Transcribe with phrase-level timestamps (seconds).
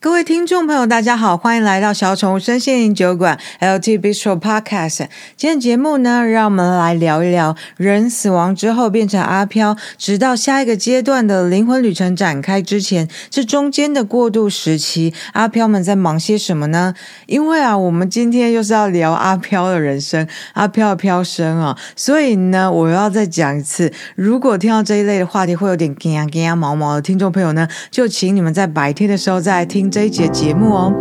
[0.00, 5.08] 各位听众朋友，大家好，欢迎来到小宠物身心灵酒馆 LT Bistro Podcast。
[5.36, 16.94] 今天节目呢，让我们来聊一聊人死亡之后变成阿飘，直到下一个阶段的灵魂旅程展开之前，这中间的过渡时期，阿飘们在忙些什么呢？
[17.26, 30.92] 因为啊，我们今天又是要聊阿飘的人生，阿飘的飘升啊，所以呢，我要再讲一次，如果听到这一类的话题会有点惊呀惊呀毛毛的听众朋友呢，就请你们在白天的时候再来这一节节目哦。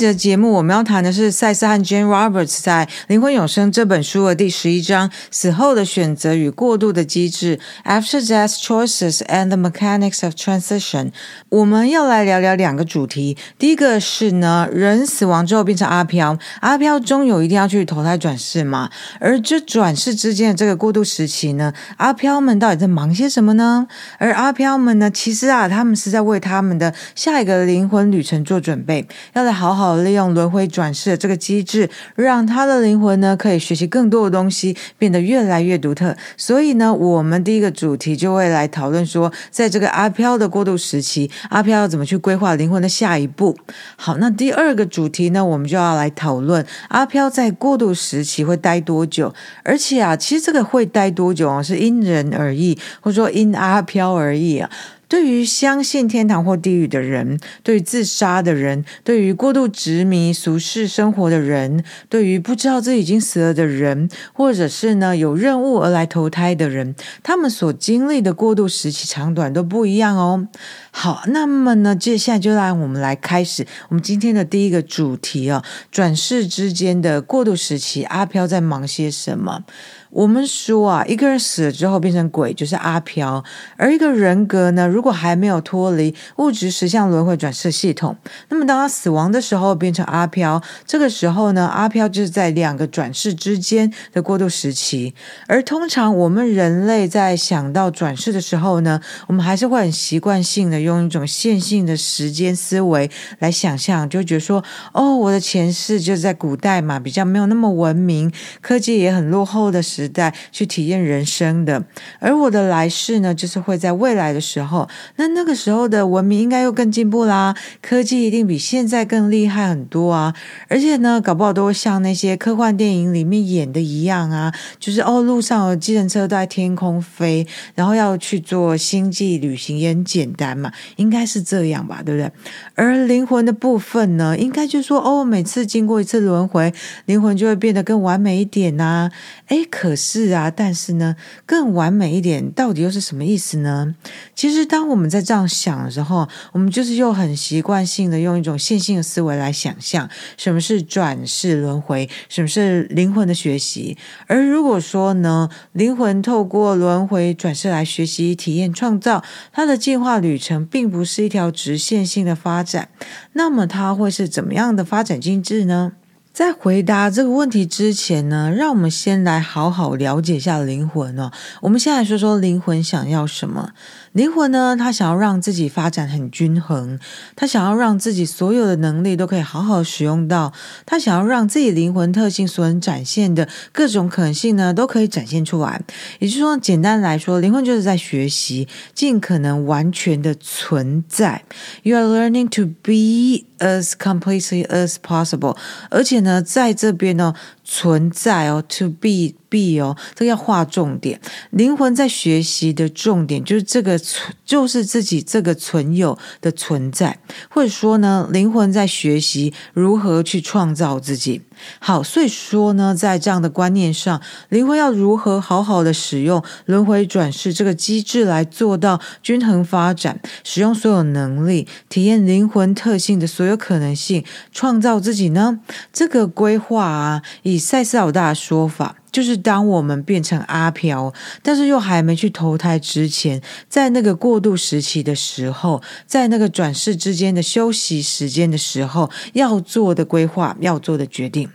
[0.00, 11.10] 这节目，我们要谈的是赛斯和 Jane Roberts 在《灵魂永生》这本书的第十一章“死后的选择与过渡的机制 ”（After Death Choices and the Mechanics of Transition）。
[11.50, 13.36] 我们要来聊聊两个主题。
[13.58, 18.88] 第一个是呢，人死亡之后变成阿飘，阿飘终有一定要去投胎转世嘛？
[19.18, 23.86] 而这转世之间的这个过渡时期呢，阿飘们到底在忙些什么呢？
[24.16, 29.80] 而阿飘们呢，其实啊，他们是在为他们的下一个灵魂旅程做准备，要来好。
[29.80, 36.16] 好利用轮回转世的这个机制，让他的灵魂呢可以学习更多的东西，变得越来越独特。
[36.36, 43.56] 所以呢，我们第一个主题就会来讨论说，在这个阿飘的过渡时期，阿飘要怎么去规划灵魂的下一步。
[43.96, 54.70] 好，那第二个主题呢，我们就要来讨论阿飘在过渡时期会待多久，而且啊，其实这个会待多久啊，是因人而异，或者说因阿飘而异啊。
[55.10, 66.94] 对于相信天堂或地狱的人，对于自杀的人，对于过度执迷俗世生活的人，对于不知道自己已经死了的人，或者是呢有任务而来投胎的人，
[67.24, 70.46] 他们所经历的过渡时期长短都不一样哦。
[70.92, 79.64] 好，那么呢，接下来就让我们来开始我们今天的第一个主题啊，转世之间的过渡时期，阿飘在忙些什么？
[80.10, 83.42] 我们说啊，一个人死了之后变成鬼，就是阿飘；
[83.76, 88.16] 而一个人格呢，如果还没有脱离物质实相轮回转世系统，
[88.48, 95.14] 那么当他死亡的时候变成阿飘，这个时候呢，阿飘就是在两个转世之间的过渡时期。
[95.46, 103.08] 而通常我们人类在想到转世的时候呢，我们还是会很习惯性的用一种线性的时间思维
[103.38, 111.84] 来想象，就觉得说，哦，我的前世就是在古代嘛，比较没有那么文明，科技也很落后的时时代去体验人生的，
[112.18, 114.88] 而我的来世呢，就是会在未来的时候。
[115.16, 120.34] 那那个时候的文明应该又更进步啦，科技一定比现在更厉害很多啊！
[120.68, 132.32] 而且呢，搞不好都会像那些科幻电影里面演的一样啊，就是哦，路上有计程车在天空飞，然后要去做星际旅行也很简单嘛，应该是这样吧，对不对？
[132.74, 136.72] 而灵魂的部分呢，应该就是说哦，每次经过一次轮回，
[137.04, 139.12] 灵魂就会变得更完美一点呐、啊。
[139.48, 143.96] 诶，可可是啊，但是呢，更完美一点，到底又是什么意思呢？
[144.36, 153.98] 其实，当我们在这样想的时候，我们就是又很习惯性的用一种线性的思维来想象什么是转世轮回，什么是灵魂的学习。
[154.28, 162.90] 而如果说呢，灵魂透过轮回转世来学习、体验、创造，它的进化旅程并不是一条直线性的发展，
[163.32, 165.94] 那么它会是怎么样的发展机制呢？
[166.32, 171.30] 在回答这个问题之前呢，让我们先来好好了解一下灵魂哦。
[171.60, 173.72] 我们先来说说灵魂想要什么。
[174.12, 176.98] 灵魂呢，他想要让自己发展很均衡，
[177.36, 180.52] 他想要让自己所有的能力都可以好好使用到，
[180.84, 185.80] 他想要让自己灵魂特性所能展现的各种可能性呢，都可以展现出来。
[186.18, 191.44] 也就是说，简单来说，灵魂就是在学习，尽可能完全的存在。
[191.84, 195.56] You are learning to be as completely as possible。
[195.88, 197.34] 而且呢，在这边呢。
[197.72, 201.20] 存在哦，to be be 哦，这个要划重点。
[201.50, 207.16] 灵魂在学习的重点就是这个存，就是自己这个存有的存在，
[207.48, 211.42] 或者说呢，灵魂在学习如何去创造自己。
[211.78, 225.60] 好，所以说呢，在这样的观念上，灵魂要如何好好的使用轮回转世这个机制来做到均衡发展，使用所有能力，体验灵魂特性的所有可能性，创造自己呢？
[225.92, 231.12] 这个规划啊，以赛斯老大的说法，就是当我们变成阿飘，
[231.42, 241.48] 但是又还没去投胎之前，在那个过渡时期的时候，在那个转世之间的休息时间的时候，要做的规划，要做的决定。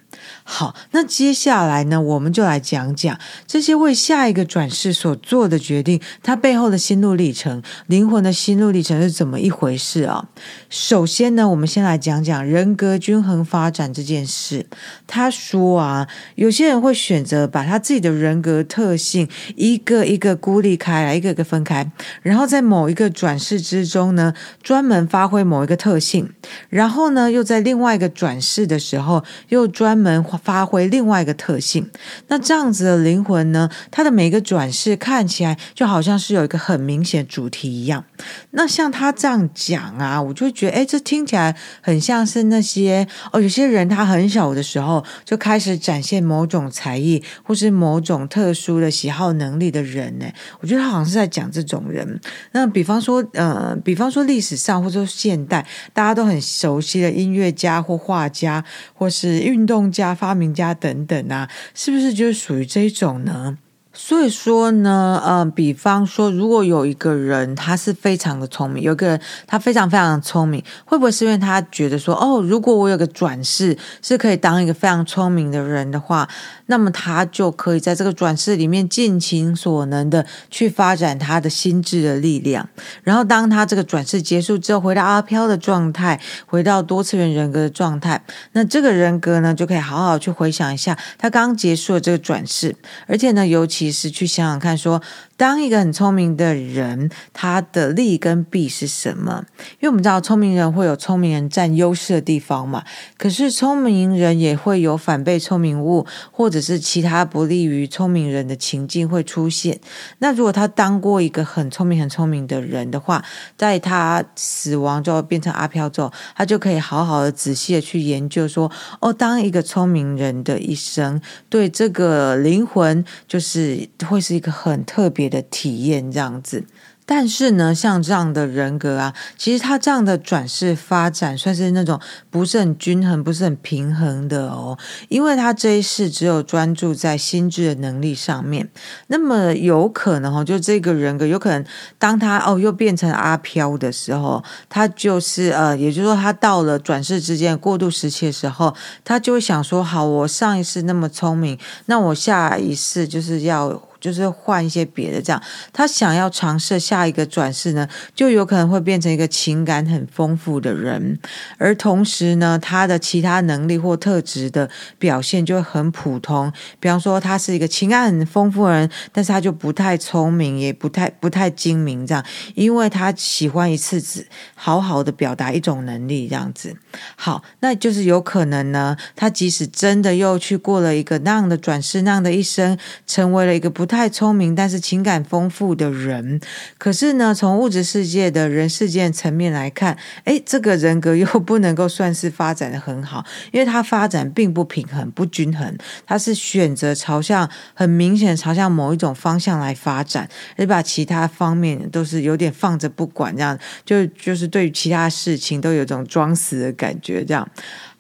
[0.44, 3.18] 好，那接下来呢，我们就来讲讲
[3.48, 10.28] 这些为下一个转世所做的决定，它背后的心路历程，灵魂的心路历程是怎么一回事啊？
[10.70, 14.68] 首先呢，我们先来讲讲人格均衡发展这件事。
[15.08, 21.90] 他说啊，有些人会选择把他自己的人格特性一个一个孤立开来，一个一个分开，
[22.22, 26.30] 然后在某一个转世之中呢，专门发挥某一个特性，
[26.70, 30.05] 然后呢，又在另外一个转世的时候，又专门
[30.44, 31.90] 发挥另外一个特性，
[32.28, 38.04] 那这样子的灵魂呢，它的每一个转世看起来就好像是有一个很明显主题一样。
[38.52, 50.26] 那像他这样讲啊，我就觉得，哎，这听起来很像是那些哦，有些人他很小的时候就开始展现某种才艺或是某种特殊的喜好能力的人呢。
[50.62, 52.20] 我觉得他好像是在讲这种人。
[52.52, 58.64] 那比方说，呃，比方说历史上或者现代大家都很熟悉的音乐家或画家
[58.94, 60.16] 或是运动家。
[60.16, 63.58] 发明家等等啊，是不是就是属于这种呢？
[63.98, 76.28] 所以说呢，呃，比方说，如果有一个人他是非常的聪明，有一个人他非常非常的聪明，会不会是因为他觉得说，哦，如果我有个转世是可以当一个非常聪明的人的话，
[76.66, 82.68] 那么他就可以在这个转世里面尽其所能的去发展他的心智的力量，
[83.02, 88.22] 然后当他这个转世结束之后，回到阿飘的状态，回到多次元人格的状态，
[88.52, 92.76] 那这个人格呢，就可以好好去回想一下他刚结束的这个转世，
[93.08, 93.85] 而且呢，尤其。
[93.86, 95.00] 其实去想想看，说
[95.38, 99.46] 当一个很聪明的人，他的利跟弊是什么？
[99.80, 102.84] 因为我们知道聪明人会有聪明人占优势的地方嘛，
[103.18, 109.80] 可是聪明人也会有反被聪明误，或者是其他不利于聪明人的情境会出现。
[110.20, 113.24] 那如果他当过一个很聪明、很聪明的人的话，
[113.58, 118.72] 在他死亡之后变成阿飘之后，他就可以好好的、仔细的去研究说：
[119.02, 123.90] 哦，当一个聪明人的一生，对这个灵魂就是。
[124.06, 126.66] 会是一个很特别的体验，这样子。
[127.08, 132.00] 但是呢，像这样的人格啊，其实他这样的转世发展算是那种
[132.32, 134.76] 不是很均衡、不是很平衡的哦。
[135.08, 138.68] 因为他这一世只有专注在心智的能力上面，
[139.06, 141.64] 那么有可能哦，就这个人格有可能，
[142.00, 148.74] 当他哦又变成阿飘的时候，他就是呃，也就是说，他到了转世之间过渡时期的时候，
[149.04, 153.80] 他就会想说：好，我上一世那么聪明，那我下一世就是要。
[154.00, 155.42] 就是换一些别的，这样
[155.74, 161.20] 他想要尝试下一个转世呢，就有可能会变成一个情感很丰富的人，
[161.58, 166.52] 而同时呢，他的其他能力或特质的表现就很普通。
[166.80, 176.76] 比方说，他是一个情感很丰富的人，但是他就不太聪明，也不太不太精明，这样，因为他喜欢一次只好好的表达一种能力，这样子。
[177.16, 184.06] 好，那就是有可能呢，他即使真的又去过了一个那样的转世，那样的一生，成为了一个不太。
[184.06, 186.40] 太聪明，但是情感丰富的人，
[186.78, 207.50] 可是呢，从物质世界的人世间层面来看，诶，这个人格又不能够算是发展的很好，因为他发展并不平衡、不均衡，他是选择朝向很明显朝向某一种方向来发展，而把其他方面都是有点放着不管，这样就就是对于其他事情都有种装死的感觉，这样。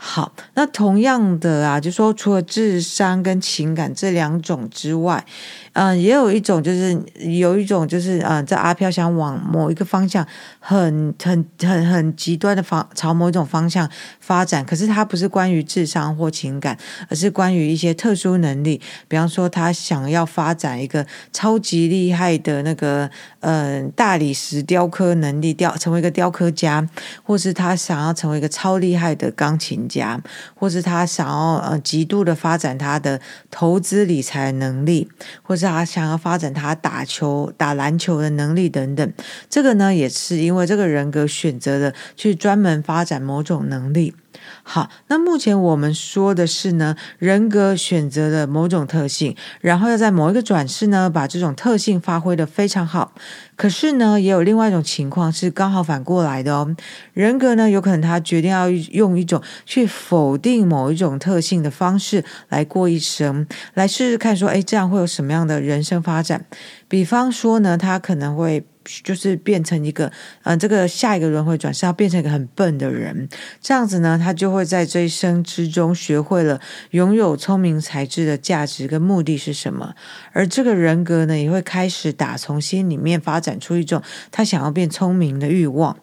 [0.08, 5.26] 好，那同样的啊，就说除了智商跟情感这两种之外，
[5.74, 10.26] 嗯、也有一种就是有一种就是嗯、在阿飘想往某一个方向
[10.68, 13.90] 很很很很极端的方朝某一种方向
[14.20, 16.78] 发展，可是它不是关于智商或情感，
[17.08, 26.90] 而是关于一些特殊能力，比方说他想要发展一个超级厉害的那个嗯、大理石雕刻能力，雕成为一个雕刻家，
[27.24, 29.76] 或是他想要成为一个超厉害的钢琴。
[29.88, 30.20] 家，
[30.56, 35.08] 或是他想要呃极度的发展他的投资理财能力，
[35.44, 39.14] 或是他想要发展他打球打篮球的能力等等，
[39.50, 44.16] 这个呢也是因为这个人格选择了去专门发展某种能力。
[44.64, 53.14] 好，那目前我们说的是呢，人格选择了某种特性，然后要在某一个转世呢，把这种特性发挥得非常好。
[53.56, 56.76] 可是呢，也有另外一种情况是刚好反过来的哦。
[57.14, 66.46] 人格呢，有可能他决定要用一种去否定某一种特性的方式来过一生，来试试看说，哎，这样会有什么样的人生发展？
[66.90, 68.66] 比方说呢，他可能会。
[69.04, 70.12] 就是变成一个，
[70.44, 73.28] 嗯，这个下一个轮回转世要变成一个很笨的人，
[73.62, 76.60] 这样子呢，他就会在这一生之中学会了
[76.92, 79.96] 拥有聪明才智的价值跟目的是什么，
[80.32, 84.02] 而这个人格呢，也会开始打从心里面发展出一种
[84.32, 85.98] 他想要变聪明的欲望。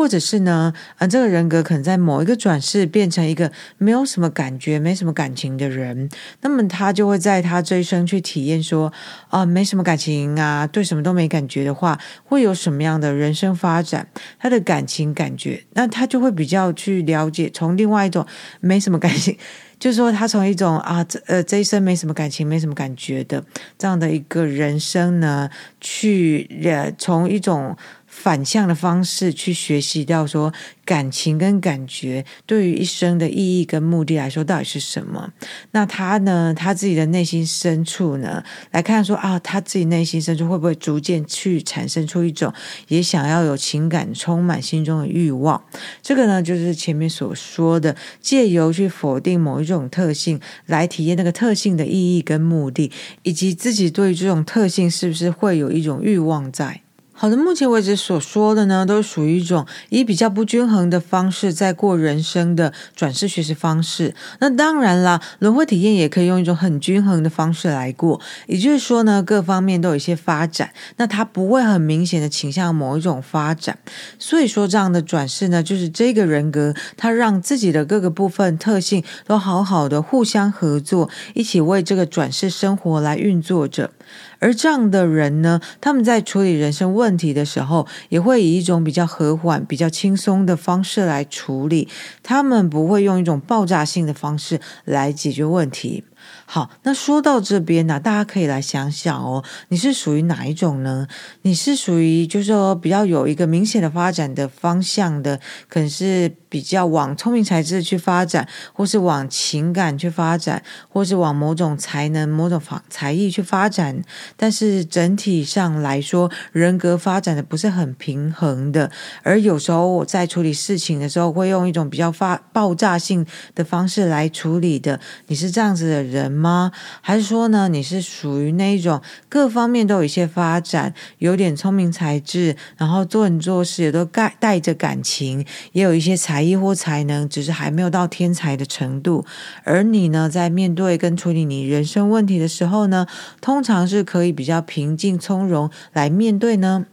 [0.00, 6.08] 或者是呢，啊，这个人格可能在某一个转世变成一个没有什么感觉、没什么感情的人，
[6.40, 8.90] 那么他就会在他这一生去体验说，
[9.28, 14.08] 啊、没什么感情啊，对什么都没感觉的话，会有什么样的人生发展？
[14.38, 18.26] 他的感情感觉，那他就会比较去了解，从另外一种
[18.60, 19.36] 没什么感情。
[19.80, 23.42] 就是说，他从一种啊，这呃这一生没什么感情、没什么感觉的
[23.78, 27.76] 这样的一个人生呢，去呃从一种。
[28.22, 30.52] 反向的方式去学习到说，
[30.84, 35.32] 感情跟感觉对于一生的意义跟目的来说到底是什么？
[35.70, 42.52] 那他呢，他自己的内心深处呢，来看说啊，他自己内心深处会不会逐渐去产生出一种
[42.88, 45.64] 也想要有情感充满心中的欲望？
[46.02, 56.82] 这个呢，就是前面所说的，借由去否定某一种特性，来体验那个特性的意义跟目的，以及自己对于这种特性是不是会有一种欲望在。
[57.20, 64.14] 好的，目前为止所说的呢，都属于一种以比较不均衡的方式在过人生的转世学习方式。
[64.38, 73.78] 那当然啦，轮回体验也可以用一种很均衡的方式来过，也就是说呢，各方面都有一些发展，那它不会很明显的倾向某一种发展。
[74.18, 83.90] 所以说，这样的转世呢，就是这个人格他让自己的各个部分特性都好好的互相合作，一起为这个转世生活来运作着。
[84.38, 91.88] 而这样的人呢，他们在处理人生问题的时候，也会以一种比较和缓、比较轻松的方式来处理。
[92.22, 96.04] 他们不会用一种爆炸性的方式来解决问题。
[96.44, 101.06] 好，那说到这边呢，大家可以来想想哦，你是属于哪一种呢？
[101.42, 114.02] 你是属于就是说比较有一个明显的发展的方向的，可能是比较往聪明才智去发展，或是往情感去发展，或是往某种才能、某种方才艺去发展。
[114.36, 118.90] 但是整体上来说，人格发展的不是很平衡的，
[119.22, 124.98] 而有时候我在处理事情的时候，会用一种比较发爆炸性的方式来处理的。
[125.28, 126.72] 你是这样子的人吗？
[127.00, 139.26] 还是说呢，你是属于那一种各方面都有一些发展，有点聪明才智，然后做人做事也都带带着感情，也有一些才才艺或才能，只是还没有到天才的程度。
[139.64, 143.06] 而你呢，在面对跟处理你人生问题的时候呢，
[143.42, 146.86] 通常是可以比较平静从容来面对呢？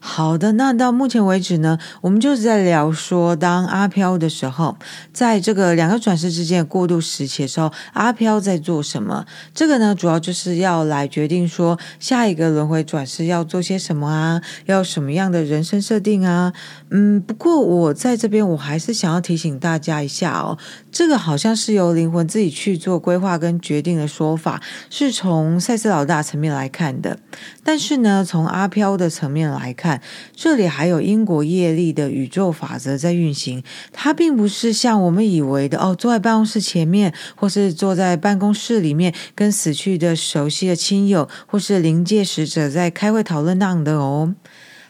[0.00, 4.76] 好的，那到目前为止呢，我们就是在聊说，当阿飘的时候，
[5.12, 9.24] 在这个两个转世之间的过渡时期的时候，阿飘在做什么？
[9.54, 16.52] 这个呢，主要就是要来决定说，下一个轮回转世要做些什么啊，要什么样的人生设定啊？
[16.90, 20.58] 嗯，不过我在这边，我还是想要提醒大家一下哦，
[20.92, 27.18] 这个好像是由灵魂自己去做规划跟决定的说法，是从赛斯老大层面来看的，
[27.64, 29.68] 但是呢，从阿飘的层面来。
[29.78, 30.02] 看看，
[30.36, 44.34] 这里还有因果业力的宇宙法则在运行，它并不是像我们以为的哦，坐在办公室前面，或是坐在办公室里面，跟死去的熟悉的亲友或是灵界使者在开会讨论那样的哦。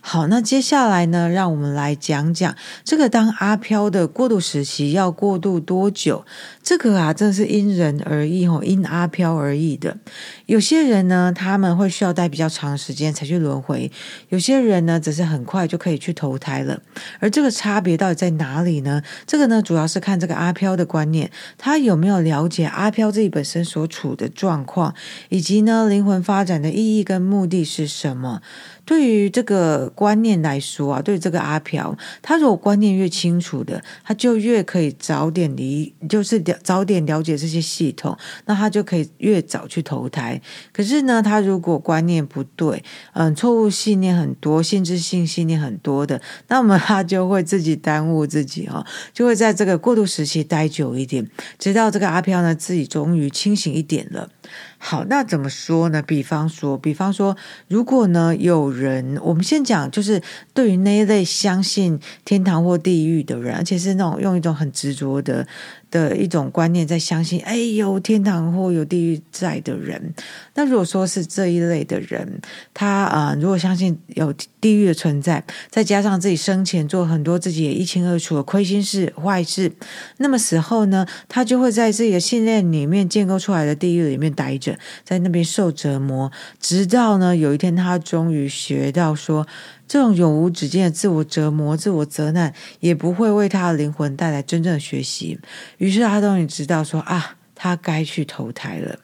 [0.00, 6.24] 好，那接下来呢，让我们来讲讲这个当阿飘的过渡时期要过渡多久？
[6.68, 9.96] 这个啊，真的是因人而异哦，因阿飘而异的。
[10.44, 13.90] 有些人呢，他们会需要待比较长时间才去轮回；
[14.28, 16.78] 有些人呢，只是很快就可以去投胎了。
[17.20, 19.02] 而这个差别到底在哪里呢？
[19.26, 24.94] 这个呢，主要是看这个阿飘的观念，他有没有了解阿飘自己本身所处的状况，
[25.30, 28.42] 以及呢，灵魂发展的意义跟目的是什么。
[28.84, 40.40] 对于这个观念来说啊，对于这个阿飘，他如果观念越清楚的，他就越可以早点离，就是早点了解这些系统，那他就可以越早去投胎。
[40.72, 42.82] 可是呢，他如果观念不对，
[43.14, 54.28] 嗯，错误信念很多，限制性信念很多的，那么他就会自己耽误自己哈，就会在这个过渡时期待久一点，直到这个阿飘呢自己终于清醒一点了。
[54.78, 56.00] 好，那怎么说呢？
[56.00, 57.36] 比方说，比方说，
[57.66, 60.22] 如果呢有人，我们先讲，就是
[60.54, 65.46] 对于那一类相信天堂或地狱的人，而且是那种用一种很执着的。
[65.90, 70.14] 的一种观念，在相信哎，有天堂或有地狱在的人，
[70.54, 72.40] 那如果说是这一类的人，
[72.74, 79.72] 他啊、如果相信有地狱的存在，再加上自己生前做很多自己也一清二楚的亏心事、坏事，
[80.18, 86.30] 那么死后呢，他就会在自己的信念里面建构出来的地狱里面待着，在那边受折磨，
[86.60, 89.46] 直到呢有一天他终于学到说。
[89.88, 95.40] 这种永无止境的自我折磨、自我责难，也不会为他的灵魂带来真正的学习。
[95.78, 98.98] 于是他终于知道说啊，他该去投胎了。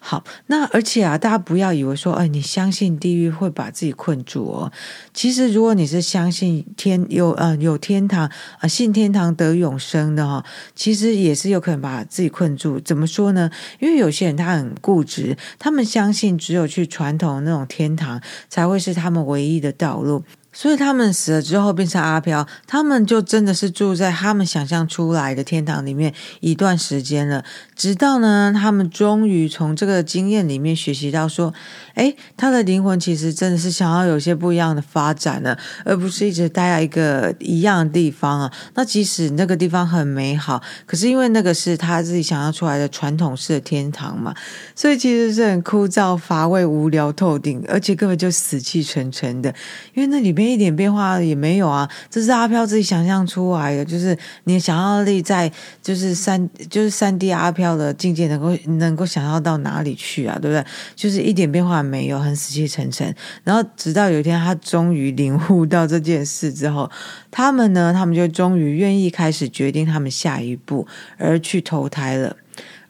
[0.00, 4.72] 好，那而且啊，大家不要以为说，哎，你相信地狱会把自己困住哦。
[5.14, 12.80] 其实，如果你是相信天有呃有天堂啊、信天堂得永生的哈、哦，其实也是有可能把自己困住。
[12.80, 13.50] 怎么说呢？
[13.78, 20.24] 因为有些人他很固执，他们相信只有去传统那种天堂才会是他们唯一的道路。
[20.52, 27.42] 所以他们死了之后变成阿飘，他们就真的是住在他们想象出来的天堂里面一段时间了，
[27.74, 31.54] 直到呢，他们终于从这个经验里面学习到说，
[31.94, 35.56] 诶，他的灵魂其实真的是想要有些不一样的发展了，
[35.86, 38.52] 而不是一直待在一个一样的地方啊。
[38.74, 44.34] 那即使那个地方很美好，可是因为那个是他自己想要出来的传统式的天堂嘛，
[44.76, 49.54] 所以其实是很枯燥乏味、无聊透顶，而且根本就死气沉沉的，
[49.94, 50.41] 因为那里面。
[50.50, 51.88] 一点变化也没有啊！
[52.10, 55.50] 这是阿飘自己想象出来的，就是你想象力在，
[55.82, 60.38] 就是三就是三 D 阿飘的境界能够能够想象到哪里去啊？
[60.40, 60.64] 对不对？
[60.96, 63.14] 就是一点变化没有，很死气沉沉。
[63.44, 66.90] 然后直到有一天，他终于领悟到这件事之后，
[67.30, 70.86] 他们呢，他们就终于愿意开始决定他们下一步，
[71.18, 72.36] 而去投胎了。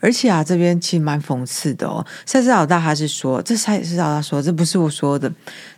[0.01, 2.05] 而且啊，这边其实蛮讽刺的哦。
[2.27, 5.33] 赛斯老大还是说，这赛斯老大说，这不是我说的。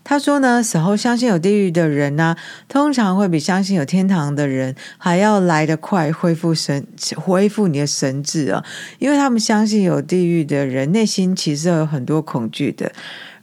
[0.04, 2.36] 他说呢，死后相信有地狱的人呢、
[2.68, 8.62] 通常会比相信有天堂的人还要来得快恢复神，恢复你的神智啊，
[8.98, 12.92] 因为他们相信有地狱的人，内心其实有很多恐惧的。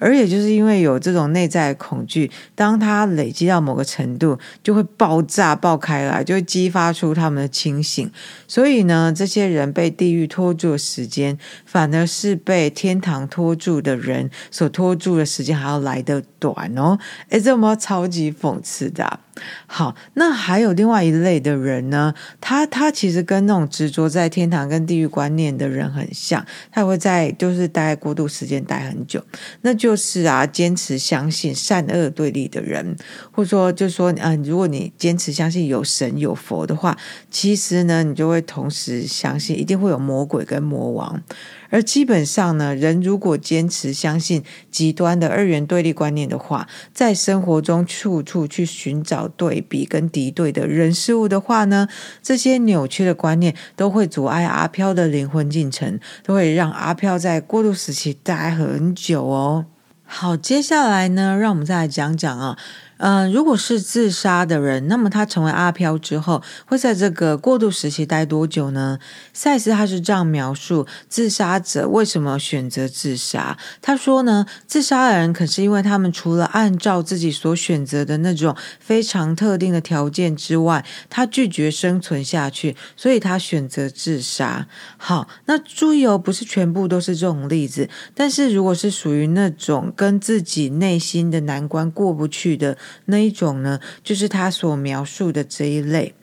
[0.04, 8.12] 而也就是因为有这种内在恐惧，当他累积到某个程度，就会爆炸爆开来，就会激发出他们的清醒。
[8.48, 11.38] 所以呢，这些人被地狱拖住的时间，
[11.68, 16.98] 反而是被天堂拖住的人所拖住的时间还要来得短哦。
[17.30, 19.20] 诶，这有没有超级讽刺的啊？
[19.66, 22.14] 好，那还有另外一类的人呢？
[22.40, 29.24] 他他其实跟那种执着在天堂跟地狱观念的人很像，他会在就是待过渡时间待很久，
[29.62, 32.96] 那就是啊，坚持相信善恶对立的人，
[33.32, 36.98] 或者说就说，嗯、如果你坚持相信有神有佛的话，
[37.30, 41.22] 其实呢，你就会同时相信一定会有魔鬼跟魔王。
[41.70, 51.88] 而基本上呢，人如果坚持相信极端的二元对立观念的话，在生活中处处去寻找对比跟敌对的人事物的话呢，
[52.22, 59.66] 这些扭曲的观念都会阻碍阿飘的灵魂进程，都会让阿飘在过渡时期待很久哦。
[60.04, 62.58] 好，接下来呢，让我们再来讲讲啊。
[63.04, 69.00] 嗯、如果是自杀的人，那么他成为阿飘之后，会在这个过渡时期待多久呢？
[69.34, 73.58] 赛斯他是这样描述自杀者为什么选择自杀。
[73.82, 84.68] 他说呢，自杀的人可是因为他们除了按照自己所选择的那种非常特定的条件之外，他拒绝生存下去，所以他选择自杀。
[84.98, 92.78] 好，那注意哦，不是全部都是这种例子，但是如果是属于那种跟自己内心的难关过不去的。
[93.06, 96.14] 那一种呢，就是他所描述的这一类，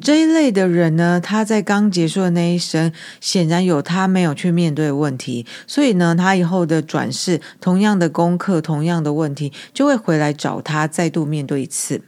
[0.00, 12.02] 这一类的人呢，他在刚结束的那一生，显然有他没有去面对的问题，所以呢，他以后的转世，同样的功课，同样的问题，就会回来找他，再度面对一次。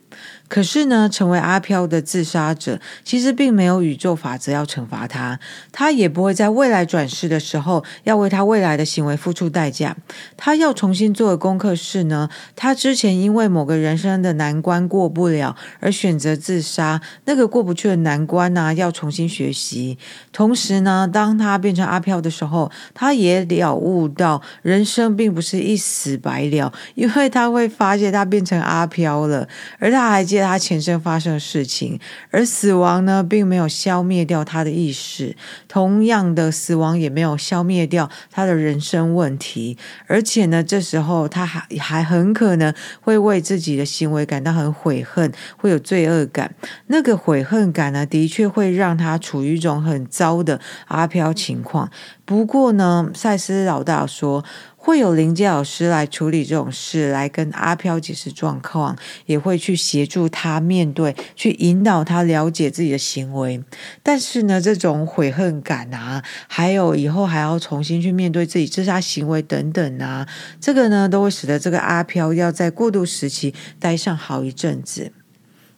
[0.48, 5.40] 可是呢，成为阿飘的自杀者，其实并没有宇宙法则要惩罚他，
[5.72, 9.96] 他也不会在未来转世的时候要为他未来的行为付出代价。
[10.36, 19.96] 他要重新做的功课是呢，他之前因为某个人生的难关过不了而选择自杀，那个过不去的难关呢、要重新学习。
[20.32, 29.48] 同时呢，当他变成阿飘的时候，他也了悟到人生并不是一死百了，因为他会发现他变成阿飘了，
[29.78, 30.42] 而他他还记得。
[30.52, 31.98] 他前生发生的事情，
[32.30, 35.34] 而死亡呢，并没有消灭掉他的意识，
[35.66, 46.54] 同样的，死亡也没有消灭掉他的人生问题，而且呢，这时候他还还很可能会为自己的行为感到很悔恨，会有罪恶感。
[46.88, 51.90] 那个悔恨感呢，的确会让他处于一种很糟的阿飘情况。
[52.26, 54.44] 不过呢，赛斯老大说。
[54.84, 63.62] 会有灵界老师来处理这种事，来跟阿飘解释状况，也会去协助他面对，去引导他了解自己的行为。
[64.02, 70.26] 但是呢，这种悔恨感啊，还有以后还要重新去面对自己自杀行为等等啊，
[70.60, 75.12] 这个呢，都会使得这个阿飘要在过渡时期待上好一阵子。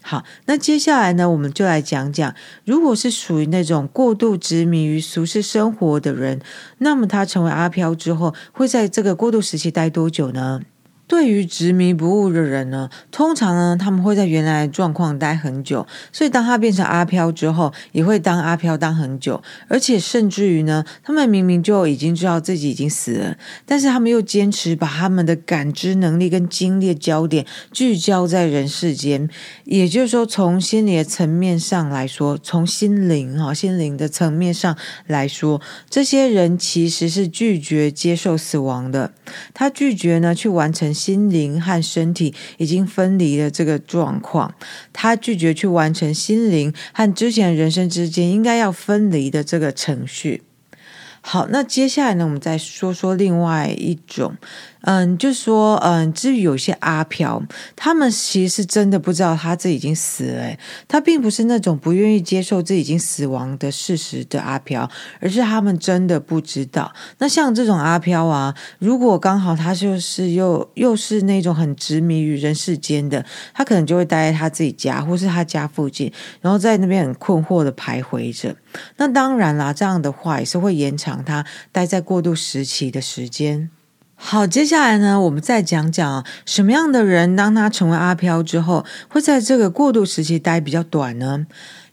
[0.07, 2.35] 好，那接下来呢，我们就来讲讲，
[2.67, 6.43] 如果是属于那种过度执迷于俗世生活的人，
[6.77, 10.61] 那么他成为阿飘之后，会在这个过渡时期待多久呢？
[11.07, 23.37] 对于执迷不悟的人呢，通常呢，他们会在原来状况待很久，所以当他变成阿飘之后，也会当阿飘当很久，而且甚至于呢，他们明明就已经知道自己已经死了，
[23.67, 29.29] 但是他们又坚持把他们的感知能力跟精力焦点聚焦在人世间，
[29.65, 34.75] 也就是说，从心理的层面上来说，从心灵哈心灵的层面上
[35.07, 39.13] 来说，这些人其实是拒绝接受死亡的，
[39.53, 40.94] 他拒绝呢去完成。
[40.95, 44.55] 心灵和身体已经分离的这个状况，
[44.93, 50.43] 他拒绝去完成心灵和之前人生之间应该要分离的这个程序。
[51.21, 54.37] 好，那接下来呢，我们再说说另外一种。
[54.87, 57.43] 嗯，就说嗯，至于有些阿飘，
[57.75, 64.89] 他们其实真的不知道他自己已经死了，诶，他并不是那种不愿意接受自己已经死亡的事实的阿飘，
[65.21, 66.93] 而是他们真的不知道。
[67.19, 78.55] 那像这种阿飘啊，如果刚好他就是又又是那种很执迷于人世间的，他可能就会待在他自己家或是他家附近，然后在那边很困惑的徘徊着。
[78.99, 83.71] 那当然啦，这样的话也是会延长他待在过渡时期的时间。
[84.27, 91.45] 好，接下来呢，我们再讲讲什么样的人，当他成为阿飘之后，会在这个过渡时期待比较短呢？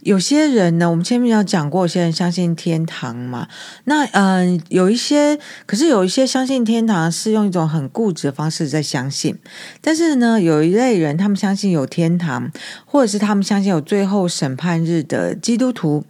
[0.03, 3.47] 有些人呢，我们前面有讲过，有些人相信天堂嘛。
[3.85, 9.37] 那嗯、有一些，可是有一些相信天堂是用一种很固执的方式在相信。
[9.79, 12.51] 但是呢，有一类人，他们相信有天堂，
[12.85, 16.03] 或者是他们相信有最后审判日的基督徒。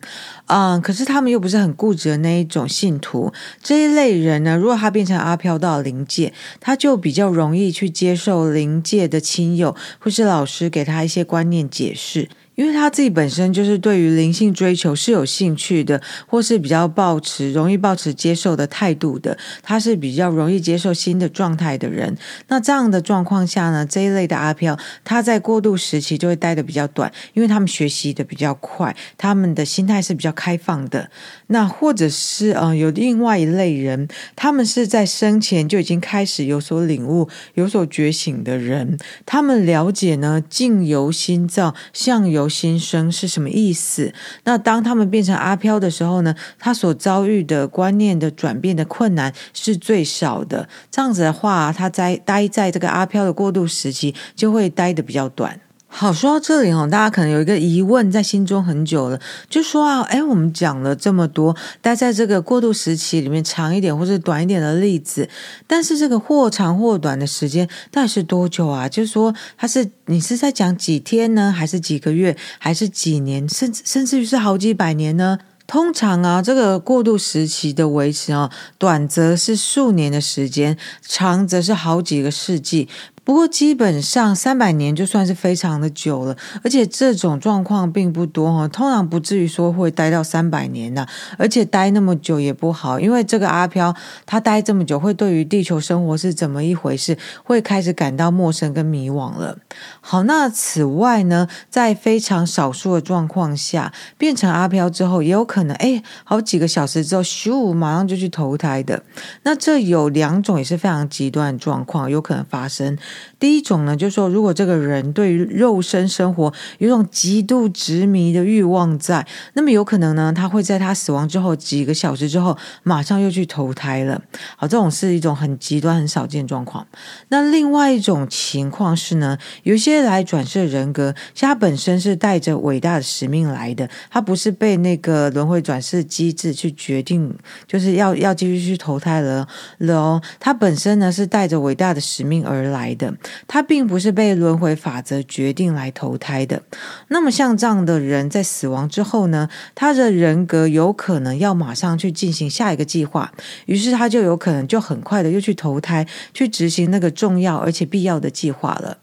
[0.47, 3.32] 嗯、可是他们又不是很固执的那一种信徒。
[3.62, 12.30] 这一类人呢，如果他变成阿飘到灵界，他就比较容易去接受灵界的亲友或是老师给他一些观念解释。
[12.56, 22.16] 因为他自己本身就是对于灵性追求是有兴趣的，或是比较抱持容易抱持接受的态度的，他是比较容易接受新的状态的人。
[22.50, 31.10] 那这样的状况下呢，这一类的阿飘，他在过渡时期就会待的比较短，因为他们学习的比较快，他们的心态是比较开放的。
[31.48, 44.13] 那或者是呃，有另外一类人，他们是在生前就已经开始有所领悟、有所觉醒的人，他们了解呢，境由心造，相由由心生是什么意思？
[44.43, 50.67] 那当他们变成阿飘的时候呢，他所遭遇的观念的转变的困难是最少的。
[50.89, 55.60] 这样子的话，他在待在这个阿飘的过渡时期，就会待的比较短。
[55.93, 65.27] 好，说到这里哦，大家可能有一个疑问在心中很久了，就说啊，诶，我们讲了这么多，待在这个过渡时期里面长一点或者短一点的例子，
[65.67, 68.88] 但是这个或长或短的时间到底是多久啊？
[68.88, 75.38] 就是说，它是你是在讲几天呢，还是几个月，还是几年，甚至甚至于是好几百年呢？
[75.67, 82.88] 通常啊，这个过渡时期的维持啊，短则是数年的时间，长则是好几个世纪。
[83.23, 91.07] 不过基本上三百年就算是非常的久了，而且这种状况并不多哈，通常不至于说会待到三百年的，
[91.38, 99.57] 而且待那么久也不好，因为这个阿飘他待这么久，会对于地球生活是怎么一回事，会开始感到陌生跟迷惘了。
[100.01, 109.03] 好，那此外呢，在非常少数的状况下，变成阿飘之后，也有可能哎，好几个小时之后咻，马上就去投胎的。
[109.43, 112.97] 那这有两种也是非常极端的状况，有可能发生。
[113.39, 124.21] 第一种呢，就是说，如果这个人对于肉身生活有种极度执迷的欲望在，那么有可能呢，他会在他死亡之后几个小时之后，马上又去投胎了。
[124.58, 126.86] 好，这种是一种很极端、很少见状况。
[127.30, 137.34] 那另外一种情况是呢，有些来转世人格，其他本身是带着伟大的使命来的，他不是被那个轮回转世机制去决定，
[137.67, 139.47] 就是要要继续去投胎了
[139.80, 140.21] 了哦。
[140.39, 143.01] 他本身呢是带着伟大的使命而来的。
[143.48, 146.62] 他并不是被轮回法则决定来投胎的。
[147.08, 153.32] 那么像这样的人在死亡之后呢，他的人格有可能要马上去进行下一个计划，
[153.66, 158.98] 于是他就有可能就很快的又去投胎，去执行那个重要而且必要的计划了。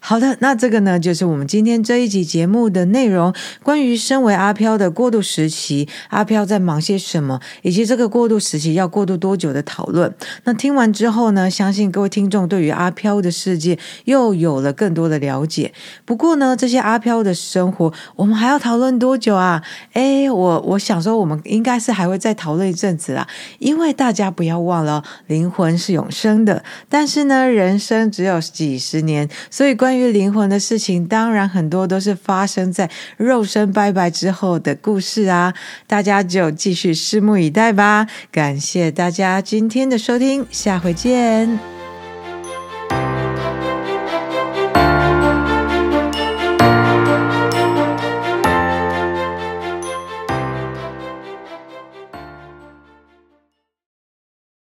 [0.00, 10.14] 好的，那这个呢，就是我们今天这一集节目的内容，关于身为阿飘的过渡时期，阿飘在忙些什么，以及这个过渡时期要过渡多久的讨论。
[10.44, 15.72] 那听完之后呢，相信各位听众对于阿飘的世界又有了更多的了解。
[16.04, 19.62] 不过呢，这些阿飘的生活，我们还要讨论多久啊？
[19.94, 23.26] 诶，我我想说，我们应该是还会再讨论一阵子啦，
[23.58, 29.87] 因为大家不要忘了，灵魂是永生的，但是呢，人生只有几十年，所以关。
[29.88, 35.54] 关于灵魂的事情，当然很多都是发生在肉身拜拜之后的故事啊！
[35.86, 38.06] 大家就继续拭目以待吧。
[38.30, 41.77] 感谢大家今天的收听，下回见。